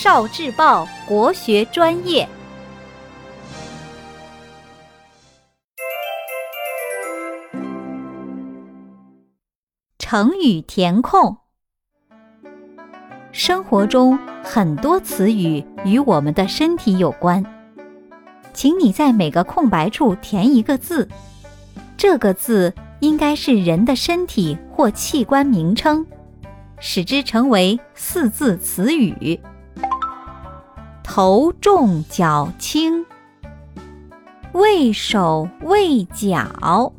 [0.00, 2.28] 少智报国学专业。
[9.98, 11.38] 成语填空。
[13.32, 17.44] 生活中很多词语与我们的身体有关，
[18.52, 21.08] 请你在每个空白处填一个字，
[21.96, 26.06] 这个字应该是人的身体或器官名称，
[26.78, 29.40] 使之成为四字词语。
[31.10, 33.06] 头重脚轻，
[34.52, 36.92] 畏手畏脚。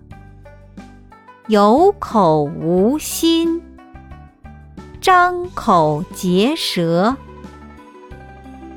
[1.48, 3.62] 有口无心，
[5.00, 7.16] 张口结舌，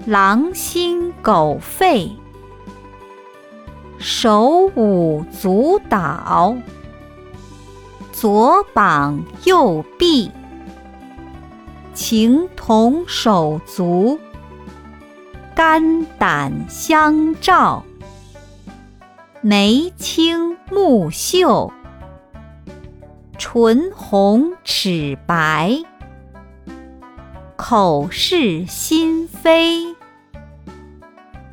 [0.05, 2.13] 狼心狗肺，
[3.99, 6.55] 手舞足蹈，
[8.13, 10.31] 左膀右臂，
[11.95, 14.21] 情同手足，
[15.55, 17.85] 肝胆相照，
[19.43, 21.71] 眉清目秀。
[23.39, 25.77] 唇红齿白，
[27.57, 29.95] 口是心非，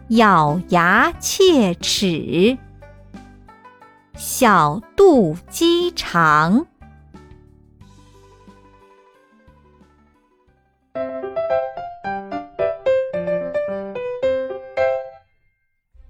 [0.08, 2.58] 咬牙切齿，
[4.16, 6.68] 小肚鸡肠。